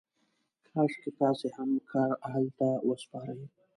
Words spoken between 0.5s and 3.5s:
کاشکې تاسې هم کار اهل کار ته وسپارئ.